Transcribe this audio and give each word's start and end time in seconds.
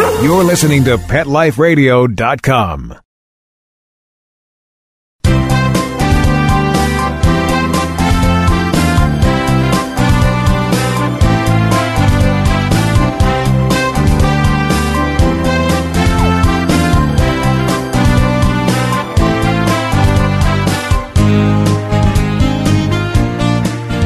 You're 0.00 0.44
listening 0.44 0.84
to 0.84 0.96
PetLifeRadio.com. 0.96 2.94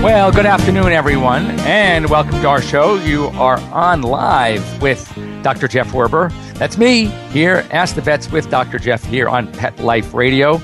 Well, 0.02 0.32
good 0.32 0.46
afternoon, 0.46 0.92
everyone, 0.92 1.50
and 1.60 2.10
welcome 2.10 2.40
to 2.40 2.48
our 2.48 2.60
show. 2.60 2.96
You 2.96 3.26
are 3.26 3.58
on 3.72 4.02
live 4.02 4.82
with 4.82 5.08
Dr. 5.44 5.68
Jeff 5.68 5.92
Werber. 5.92 6.32
That's 6.54 6.78
me 6.78 7.04
here, 7.30 7.66
Ask 7.70 7.94
the 7.94 8.00
Vets 8.00 8.32
with 8.32 8.48
Dr. 8.50 8.78
Jeff 8.78 9.04
here 9.04 9.28
on 9.28 9.52
Pet 9.52 9.78
Life 9.78 10.14
Radio. 10.14 10.58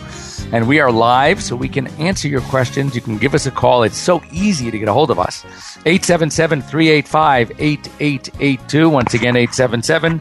And 0.53 0.66
we 0.66 0.80
are 0.80 0.91
live, 0.91 1.43
so 1.43 1.55
we 1.55 1.69
can 1.69 1.87
answer 1.98 2.27
your 2.27 2.41
questions. 2.41 2.95
You 2.97 3.03
can 3.03 3.19
give 3.19 3.34
us 3.34 3.45
a 3.45 3.51
call. 3.51 3.83
It's 3.83 3.98
so 3.98 4.23
easy 4.33 4.70
to 4.70 4.79
get 4.79 4.89
a 4.89 4.93
hold 4.93 5.11
of 5.11 5.20
us. 5.20 5.45
877 5.84 6.62
385 6.62 7.53
8882. 7.59 8.89
Once 8.89 9.15
again, 9.15 9.37
877 9.37 10.19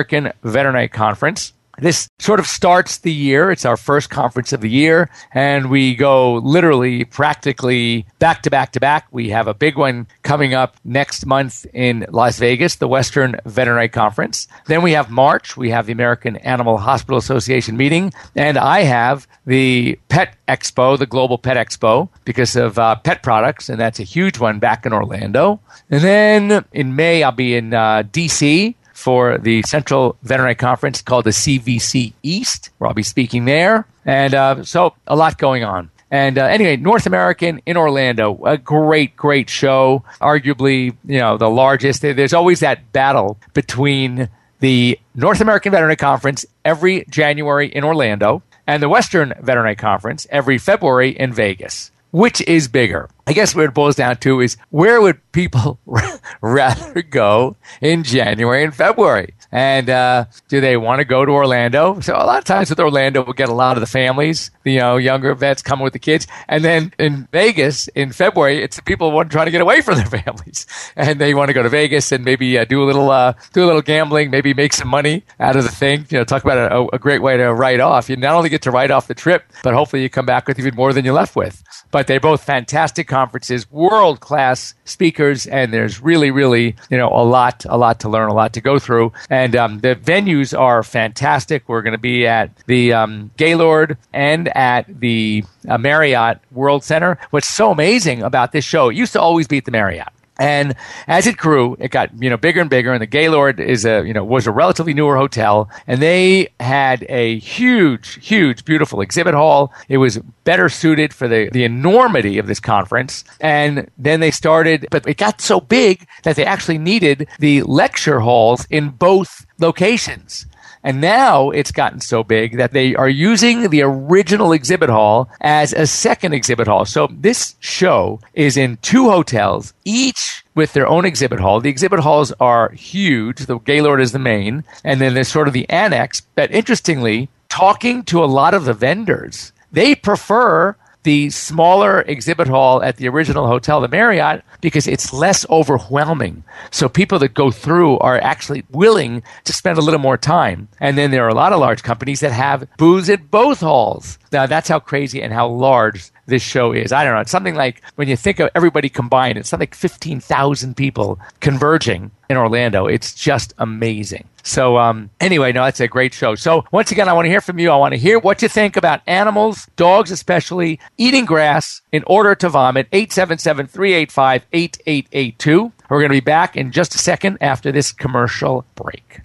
Veterinary 0.42 0.88
Conference. 0.88 1.52
This 1.78 2.08
sort 2.18 2.38
of 2.38 2.46
starts 2.46 2.98
the 2.98 3.12
year. 3.12 3.50
It's 3.50 3.64
our 3.64 3.78
first 3.78 4.10
conference 4.10 4.52
of 4.52 4.60
the 4.60 4.68
year, 4.68 5.08
and 5.32 5.70
we 5.70 5.94
go 5.94 6.34
literally, 6.34 7.04
practically 7.04 8.06
back 8.18 8.42
to 8.42 8.50
back 8.50 8.72
to 8.72 8.80
back. 8.80 9.06
We 9.10 9.30
have 9.30 9.48
a 9.48 9.54
big 9.54 9.78
one 9.78 10.06
coming 10.22 10.52
up 10.52 10.76
next 10.84 11.24
month 11.24 11.66
in 11.72 12.04
Las 12.10 12.38
Vegas, 12.38 12.76
the 12.76 12.88
Western 12.88 13.36
Veterinary 13.46 13.88
Conference. 13.88 14.48
Then 14.66 14.82
we 14.82 14.92
have 14.92 15.11
March. 15.11 15.56
We 15.56 15.70
have 15.70 15.87
the 15.87 15.92
American 15.92 16.37
Animal 16.37 16.76
Hospital 16.76 17.16
Association 17.16 17.78
meeting, 17.78 18.12
and 18.37 18.58
I 18.58 18.82
have 18.82 19.26
the 19.46 19.99
Pet 20.08 20.37
Expo, 20.46 20.99
the 20.99 21.06
Global 21.06 21.38
Pet 21.38 21.56
Expo, 21.56 22.11
because 22.26 22.54
of 22.54 22.78
uh, 22.78 22.96
pet 22.96 23.22
products, 23.22 23.70
and 23.70 23.80
that's 23.80 23.99
a 23.99 24.04
huge 24.04 24.38
one 24.38 24.58
back 24.58 24.84
in 24.84 24.92
Orlando. 24.92 25.58
And 25.90 26.02
then 26.02 26.64
in 26.72 26.96
May, 26.96 27.22
I'll 27.22 27.32
be 27.32 27.56
in 27.56 27.72
uh, 27.72 28.02
DC 28.02 28.75
for 29.02 29.37
the 29.38 29.62
Central 29.62 30.16
Veterinary 30.23 30.54
Conference 30.54 31.02
called 31.02 31.25
the 31.25 31.30
CVC 31.30 32.12
East, 32.23 32.71
where 32.78 32.88
I'll 32.88 32.94
be 32.94 33.02
speaking 33.02 33.44
there. 33.44 33.87
And 34.04 34.35
uh, 34.35 34.64
so 34.64 34.94
a 35.06 35.16
lot 35.16 35.38
going 35.38 35.64
on. 35.64 35.90
And 36.11 36.38
uh, 36.38 36.44
anyway, 36.44 36.76
North 36.76 37.06
American 37.06 37.62
in 37.64 37.76
Orlando, 37.76 38.38
a 38.44 38.59
great, 38.59 39.16
great 39.16 39.49
show. 39.49 40.04
Arguably, 40.21 40.94
you 41.06 41.18
know, 41.18 41.38
the 41.38 41.49
largest. 41.49 42.02
There's 42.02 42.35
always 42.35 42.61
that 42.61 42.92
battle 42.92 43.38
between 43.54 44.28
the 44.61 44.99
North 45.14 45.40
American 45.40 45.73
Veterinary 45.73 45.97
Conference 45.97 46.44
every 46.64 47.04
January 47.09 47.68
in 47.68 47.82
Orlando 47.82 48.42
and 48.66 48.82
the 48.82 48.88
Western 48.88 49.32
Veterinary 49.40 49.75
Conference 49.75 50.26
every 50.30 50.59
February 50.59 51.11
in 51.11 51.32
Vegas. 51.32 51.90
Which 52.11 52.42
is 52.42 52.68
bigger? 52.68 53.09
I 53.26 53.33
guess 53.33 53.55
where 53.55 53.67
it 53.67 53.75
boils 53.75 53.97
down 53.97 54.17
to 54.19 54.41
is 54.41 54.57
where 54.71 55.00
would 55.00 55.21
people 55.33 55.79
rather 56.41 57.02
go 57.02 57.57
in 57.81 58.02
January 58.02 58.64
and 58.64 58.75
February? 58.75 59.35
And 59.52 59.91
uh, 59.91 60.25
do 60.49 60.62
they 60.62 60.79
want 60.79 61.00
to 61.00 61.05
go 61.05 61.25
to 61.26 61.31
Orlando? 61.31 62.00
So 62.00 62.14
a 62.14 62.25
lot 62.25 62.38
of 62.38 62.45
times 62.45 62.71
with 62.71 62.81
Orlando, 62.81 63.23
we'll 63.23 63.35
get 63.35 63.50
a 63.50 63.55
lot 63.55 63.76
of 63.76 63.83
the 63.83 63.87
families, 63.87 64.50
you 64.64 64.79
know, 64.79 64.97
younger 64.97 65.35
vets 65.35 65.61
coming 65.62 65.85
with 65.85 65.93
the 65.93 65.99
kids. 65.99 66.26
And 66.49 66.64
then 66.64 66.93
in 66.99 67.29
Vegas 67.33 67.88
in 67.88 68.12
February, 68.12 68.62
it's 68.62 68.76
the 68.76 68.83
people 68.83 69.11
who 69.11 69.17
want 69.17 69.31
trying 69.31 69.45
to 69.45 69.50
get 69.50 69.61
away 69.61 69.83
from 69.83 69.97
their 69.97 70.07
families, 70.23 70.67
and 70.97 71.21
they 71.21 71.35
want 71.35 71.49
to 71.49 71.55
go 71.55 71.62
to 71.62 71.69
Vegas 71.69 72.12
and 72.12 72.25
maybe 72.25 72.59
uh, 72.59 72.64
do 72.64 72.83
a 72.83 72.87
little 72.87 73.11
uh, 73.11 73.35
do 73.52 73.62
a 73.62 73.67
little 73.67 73.83
gambling, 73.83 74.31
maybe 74.31 74.55
make 74.55 74.73
some 74.73 74.88
money 74.88 75.23
out 75.38 75.55
of 75.55 75.64
the 75.64 75.71
thing. 75.71 76.07
You 76.09 76.19
know, 76.19 76.25
talk 76.25 76.45
about 76.45 76.73
a, 76.73 76.97
a 76.97 76.99
great 76.99 77.21
way 77.21 77.37
to 77.37 77.52
write 77.52 77.81
off. 77.81 78.09
You 78.09 78.17
not 78.17 78.35
only 78.35 78.49
get 78.49 78.62
to 78.62 78.71
write 78.71 78.91
off 78.91 79.07
the 79.07 79.14
trip, 79.14 79.45
but 79.62 79.75
hopefully 79.75 80.02
you 80.02 80.09
come 80.09 80.26
back 80.26 80.49
with 80.49 80.59
even 80.59 80.75
more 80.75 80.95
than 80.95 81.05
you 81.05 81.12
left 81.12 81.37
with. 81.37 81.62
But 81.91 82.07
they're 82.07 82.21
both 82.21 82.43
fantastic 82.43 83.07
conferences, 83.12 83.71
world 83.71 84.21
class 84.21 84.73
speakers, 84.87 85.47
and 85.47 85.71
there's 85.71 86.00
really, 86.00 86.31
really, 86.31 86.75
you 86.88 86.97
know, 86.97 87.11
a 87.11 87.23
lot, 87.23 87.66
a 87.69 87.76
lot 87.76 88.00
to 88.00 88.09
learn, 88.09 88.31
a 88.31 88.35
lot 88.35 88.54
to 88.54 88.62
go 88.62 88.78
through. 88.78 89.12
And 89.28 89.54
um, 89.54 89.81
the 89.81 89.95
venues 89.95 90.59
are 90.59 90.83
fantastic. 90.83 91.69
We're 91.69 91.83
going 91.83 91.92
to 91.92 91.99
be 91.99 92.26
at 92.26 92.57
the 92.66 92.95
um, 92.95 93.31
Gaylord 93.37 93.99
and 94.14 94.49
at 94.57 94.87
the 95.00 95.45
uh, 95.69 95.76
Marriott 95.76 96.38
World 96.52 96.85
Center. 96.85 97.19
What's 97.28 97.49
so 97.49 97.71
amazing 97.71 98.23
about 98.23 98.52
this 98.52 98.64
show, 98.64 98.88
it 98.88 98.97
used 98.97 99.12
to 99.12 99.21
always 99.21 99.47
be 99.47 99.59
at 99.59 99.66
the 99.66 99.71
Marriott. 99.71 100.09
And 100.42 100.75
as 101.06 101.28
it 101.28 101.37
grew, 101.37 101.76
it 101.78 101.92
got 101.92 102.11
you 102.20 102.28
know 102.28 102.37
bigger 102.37 102.61
and 102.61 102.68
bigger. 102.68 102.92
And 102.92 103.00
the 103.00 103.06
Gaylord 103.06 103.61
is 103.61 103.84
a 103.84 104.04
you 104.04 104.12
know 104.12 104.25
was 104.25 104.49
a 104.49 104.50
relatively 104.50 104.92
newer 104.92 105.16
hotel, 105.16 105.70
and 105.87 106.02
they 106.02 106.49
had 106.58 107.06
a 107.08 107.38
huge, 107.38 108.26
huge, 108.26 108.64
beautiful 108.64 109.00
exhibit 109.00 109.34
hall. 109.34 109.72
It 109.88 109.99
was 109.99 110.18
better 110.42 110.68
suited 110.68 111.14
for 111.14 111.28
the 111.28 111.49
the 111.52 111.62
enormity 111.62 112.38
of 112.38 112.49
this 112.49 112.58
conference. 112.58 113.22
And 113.40 113.88
then 113.96 114.18
they 114.18 114.32
started, 114.32 114.88
but 114.90 115.06
it 115.06 115.16
got 115.16 115.40
so 115.40 115.61
big 115.61 116.08
that 116.25 116.34
they 116.34 116.44
actually 116.44 116.78
needed 116.78 117.28
the 117.38 117.62
lecture 117.62 118.18
halls 118.18 118.66
in 118.68 118.90
both 118.90 119.46
locations. 119.61 120.46
And 120.84 121.00
now 121.00 121.50
it's 121.50 121.70
gotten 121.70 122.00
so 122.00 122.24
big 122.24 122.56
that 122.56 122.72
they 122.72 122.94
are 122.96 123.08
using 123.08 123.70
the 123.70 123.82
original 123.82 124.52
exhibit 124.52 124.90
hall 124.90 125.30
as 125.40 125.72
a 125.72 125.86
second 125.86 126.32
exhibit 126.32 126.66
hall. 126.66 126.84
So 126.84 127.08
this 127.10 127.54
show 127.60 128.20
is 128.34 128.56
in 128.56 128.78
two 128.78 129.10
hotels, 129.10 129.74
each 129.84 130.44
with 130.54 130.72
their 130.72 130.86
own 130.86 131.04
exhibit 131.04 131.40
hall. 131.40 131.60
The 131.60 131.70
exhibit 131.70 132.00
halls 132.00 132.32
are 132.40 132.70
huge. 132.70 133.46
The 133.46 133.58
Gaylord 133.58 134.00
is 134.00 134.12
the 134.12 134.18
main, 134.18 134.64
and 134.84 135.00
then 135.00 135.14
there's 135.14 135.28
sort 135.28 135.48
of 135.48 135.54
the 135.54 135.68
annex. 135.70 136.20
But 136.34 136.50
interestingly, 136.50 137.28
talking 137.48 138.02
to 138.04 138.24
a 138.24 138.26
lot 138.26 138.54
of 138.54 138.64
the 138.64 138.74
vendors, 138.74 139.52
they 139.70 139.94
prefer 139.94 140.76
the 141.02 141.30
smaller 141.30 142.02
exhibit 142.02 142.49
hall 142.49 142.82
at 142.82 142.97
the 142.97 143.09
original 143.09 143.47
hotel, 143.47 143.80
the 143.80 143.88
Marriott, 143.88 144.42
because 144.61 144.87
it's 144.87 145.12
less 145.12 145.49
overwhelming. 145.50 146.44
So 146.71 146.88
people 146.88 147.18
that 147.21 147.35
go 147.35 147.50
through 147.50 147.99
are 147.99 148.21
actually 148.21 148.64
willing 148.71 149.23
to 149.44 149.52
spend 149.52 149.78
a 149.78 149.82
little 149.82 150.00
more 150.00 150.16
time. 150.16 150.68
And 150.80 150.97
then 150.97 151.11
there 151.11 151.25
are 151.25 151.28
a 151.28 151.35
lot 151.35 151.52
of 151.52 151.61
large 151.61 151.82
companies 151.82 152.21
that 152.21 152.32
have 152.32 152.68
booths 152.76 153.09
at 153.09 153.30
both 153.30 153.61
halls. 153.61 154.18
Now 154.30 154.47
that's 154.47 154.68
how 154.68 154.78
crazy 154.78 155.23
and 155.23 155.32
how 155.32 155.49
large 155.49 156.11
this 156.26 156.42
show 156.42 156.73
is. 156.73 156.92
I 156.92 157.04
don't 157.04 157.14
know. 157.14 157.21
It's 157.21 157.30
something 157.30 157.54
like 157.54 157.82
when 157.97 158.09
you 158.09 158.16
think 158.16 158.38
of 158.40 158.50
everybody 158.54 158.88
combined, 158.88 159.38
it's 159.38 159.49
something 159.49 159.66
like 159.66 159.75
15,000 159.75 160.76
people 160.76 161.18
converging 161.40 162.11
in 162.30 162.37
Orlando. 162.37 162.87
It's 162.87 163.14
just 163.14 163.52
amazing. 163.59 164.28
So, 164.42 164.76
um, 164.78 165.11
anyway, 165.20 165.52
no, 165.52 165.64
that's 165.64 165.80
a 165.80 165.88
great 165.88 166.14
show. 166.14 166.34
So, 166.34 166.64
once 166.72 166.90
again, 166.90 167.08
I 167.08 167.12
want 167.12 167.26
to 167.26 167.30
hear 167.30 167.40
from 167.40 167.58
you. 167.58 167.70
I 167.70 167.76
want 167.76 167.92
to 167.92 167.99
hear 167.99 168.18
what 168.18 168.42
you 168.42 168.49
think 168.49 168.76
about 168.76 169.00
animals, 169.06 169.68
dogs 169.76 170.11
especially, 170.11 170.80
eating 170.99 171.25
grass 171.25 171.80
in 171.92 172.02
order 172.06 172.34
to 172.37 172.49
vomit. 172.49 172.88
877 172.92 173.66
385 173.66 174.46
8882. 174.52 175.72
We're 175.88 175.99
going 175.99 176.11
to 176.11 176.16
be 176.16 176.20
back 176.20 176.56
in 176.56 176.72
just 176.72 176.94
a 176.94 176.99
second 176.99 177.38
after 177.40 177.70
this 177.70 177.92
commercial 177.92 178.64
break. 178.75 179.20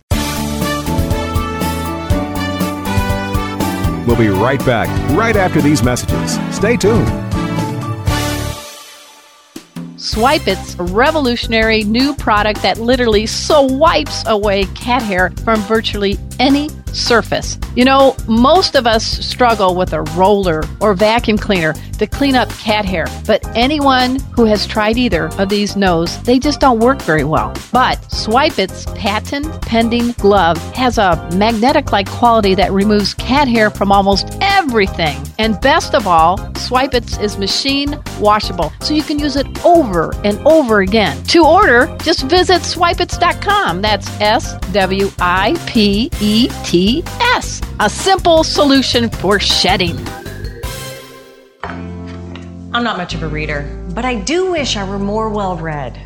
We'll 4.07 4.15
be 4.15 4.29
right 4.29 4.65
back 4.65 4.88
right 5.17 5.36
after 5.36 5.62
these 5.62 5.83
messages. 5.83 6.39
Stay 6.55 6.77
tuned. 6.77 7.26
Swipets 9.98 10.80
a 10.80 10.84
revolutionary 10.94 11.84
new 11.84 12.13
product 12.13 12.62
that 12.62 12.77
literally 12.77 13.25
swipes 13.25 14.24
away 14.27 14.66
cat 14.75 15.01
hair 15.01 15.32
from 15.44 15.60
virtually 15.62 16.20
any 16.39 16.70
surface. 16.94 17.58
You 17.75 17.84
know, 17.84 18.16
most 18.27 18.75
of 18.75 18.86
us 18.86 19.04
struggle 19.04 19.75
with 19.75 19.94
a 19.94 20.04
roller 20.16 20.63
or 20.82 20.94
vacuum 20.94 21.38
cleaner 21.38 21.74
to 21.98 22.06
clean 22.06 22.36
up 22.36 22.48
cat 22.51 22.86
hair, 22.86 23.08
but 23.25 23.44
anyone 23.56 24.20
who 24.36 24.46
has 24.46 24.68
tried 24.68 24.98
either 24.98 25.30
of 25.39 25.50
these 25.50 25.75
knows 25.75 26.22
they 26.24 26.38
just 26.38 26.60
don't 26.60 26.80
work 26.80 27.01
very 27.01 27.24
well. 27.24 27.51
But 27.72 28.00
Swipets 28.10 28.86
patent 28.96 29.62
pending 29.63 30.12
glove 30.13 30.58
has 30.75 31.00
a 31.00 31.27
magnetic 31.34 31.92
like 31.92 32.08
quality 32.08 32.54
that 32.56 32.72
removes 32.72 33.16
cat 33.16 33.48
hair 33.48 33.72
from 33.72 33.92
almost 33.92 34.27
everything. 34.67 35.17
And 35.39 35.59
best 35.62 35.95
of 35.95 36.07
all, 36.07 36.38
Swipets 36.67 37.21
is 37.21 37.38
machine 37.38 37.97
washable, 38.19 38.71
so 38.81 38.93
you 38.93 39.03
can 39.03 39.17
use 39.17 39.36
it 39.36 39.47
over 39.65 40.13
and 40.24 40.38
over 40.45 40.81
again. 40.81 41.24
To 41.25 41.45
order, 41.45 41.88
just 42.03 42.24
visit 42.24 42.62
swipets.com. 42.62 43.81
That's 43.81 44.07
S 44.19 44.57
W 44.74 45.09
I 45.19 45.55
P 45.67 46.12
E 46.19 46.50
T 46.65 47.03
S, 47.36 47.62
a 47.79 47.89
simple 47.89 48.43
solution 48.43 49.09
for 49.09 49.39
shedding. 49.39 49.97
I'm 51.63 52.83
not 52.83 52.97
much 52.97 53.13
of 53.15 53.24
a 53.24 53.27
reader, 53.27 53.63
but 53.95 54.03
I 54.03 54.15
do 54.15 54.51
wish 54.51 54.75
I 54.75 54.83
were 54.83 55.00
more 55.00 55.29
well 55.29 55.55
read. 55.55 55.97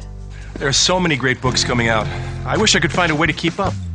There 0.55 0.67
are 0.67 0.73
so 0.73 0.99
many 0.99 1.15
great 1.15 1.41
books 1.41 1.63
coming 1.63 1.87
out. 1.87 2.05
I 2.45 2.55
wish 2.57 2.75
I 2.75 2.79
could 2.79 2.91
find 2.91 3.11
a 3.11 3.15
way 3.15 3.25
to 3.25 3.33
keep 3.33 3.59
up. 3.59 3.73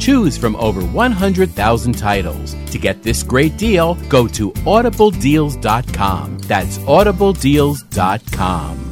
Choose 0.00 0.38
from 0.38 0.56
over 0.56 0.82
100,000 0.82 1.92
titles. 1.92 2.56
To 2.70 2.78
get 2.78 3.02
this 3.02 3.22
great 3.22 3.58
deal, 3.58 3.96
go 4.08 4.26
to 4.28 4.52
audibledeals.com. 4.52 6.38
That's 6.38 6.78
audibledeals.com. 6.78 8.90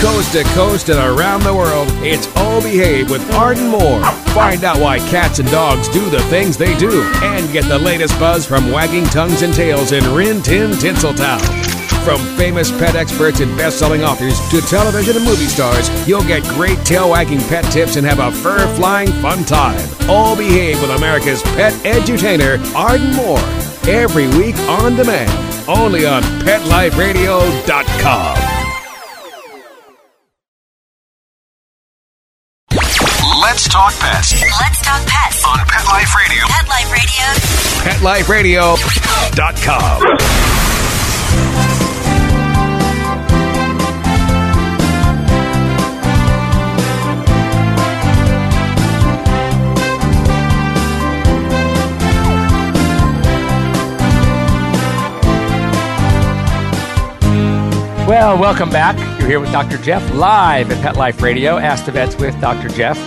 Coast 0.00 0.32
to 0.32 0.42
coast 0.54 0.88
and 0.88 0.98
around 0.98 1.42
the 1.42 1.54
world, 1.54 1.86
it's 2.02 2.26
All 2.36 2.62
Behave 2.62 3.10
with 3.10 3.30
Arden 3.34 3.68
Moore. 3.68 4.02
Find 4.32 4.64
out 4.64 4.80
why 4.80 4.98
cats 4.98 5.40
and 5.40 5.50
dogs 5.50 5.88
do 5.88 6.08
the 6.08 6.22
things 6.24 6.56
they 6.56 6.74
do 6.78 7.02
and 7.22 7.52
get 7.52 7.66
the 7.66 7.78
latest 7.78 8.18
buzz 8.18 8.46
from 8.46 8.72
wagging 8.72 9.04
tongues 9.04 9.42
and 9.42 9.52
tails 9.52 9.92
in 9.92 10.02
Rin 10.14 10.40
Tin 10.40 10.70
Tinseltown. 10.70 11.69
From 12.04 12.18
famous 12.36 12.70
pet 12.70 12.94
experts 12.96 13.40
and 13.40 13.54
best-selling 13.56 14.02
authors 14.02 14.38
to 14.50 14.60
television 14.62 15.16
and 15.16 15.24
movie 15.24 15.46
stars, 15.46 15.88
you'll 16.08 16.24
get 16.24 16.42
great 16.54 16.78
tail-wagging 16.78 17.40
pet 17.40 17.64
tips 17.66 17.96
and 17.96 18.06
have 18.06 18.18
a 18.18 18.32
fur-flying 18.32 19.12
fun 19.20 19.44
time. 19.44 19.78
All 20.08 20.34
Behave 20.34 20.80
with 20.80 20.90
America's 20.90 21.42
pet 21.42 21.74
edutainer, 21.84 22.58
Arden 22.74 23.14
Moore. 23.14 23.38
Every 23.88 24.26
week 24.38 24.56
on 24.68 24.96
demand, 24.96 25.30
only 25.68 26.06
on 26.06 26.22
PetLifeRadio.com. 26.22 28.36
Let's 33.42 33.68
talk 33.68 33.92
pets 33.98 34.32
Let's 34.32 34.80
talk 34.82 35.04
pets. 35.06 35.44
on 35.44 35.58
Pet 35.66 35.84
Life 35.86 36.14
Radio. 36.14 36.44
Pet 37.82 38.00
Life 38.02 38.28
Radio. 38.28 38.76
PetLifeRadio.com. 38.76 40.59
Well, 58.10 58.36
welcome 58.36 58.70
back. 58.70 58.98
You're 59.20 59.28
here 59.28 59.38
with 59.38 59.52
Dr. 59.52 59.78
Jeff 59.78 60.02
live 60.14 60.72
at 60.72 60.82
Pet 60.82 60.96
Life 60.96 61.22
Radio. 61.22 61.58
Ask 61.58 61.84
the 61.84 61.92
Vets 61.92 62.16
with 62.16 62.38
Dr. 62.40 62.68
Jeff. 62.68 62.98